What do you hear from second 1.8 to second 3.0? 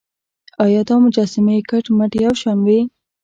مټ یو شان وې.